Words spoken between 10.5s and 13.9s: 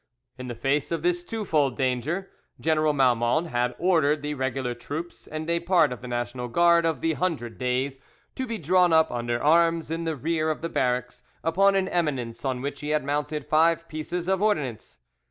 the barracks upon an eminence on which he had mounted five